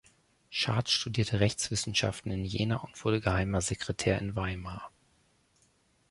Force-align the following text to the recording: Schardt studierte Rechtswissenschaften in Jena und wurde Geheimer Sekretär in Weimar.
Schardt 0.49 0.89
studierte 0.89 1.39
Rechtswissenschaften 1.41 2.31
in 2.31 2.43
Jena 2.43 2.77
und 2.77 3.05
wurde 3.05 3.21
Geheimer 3.21 3.61
Sekretär 3.61 4.17
in 4.19 4.35
Weimar. 4.35 4.89